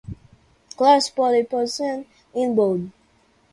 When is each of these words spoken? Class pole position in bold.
Class 0.77 1.11
pole 1.11 1.43
position 1.45 2.07
in 2.33 2.55
bold. 2.55 2.89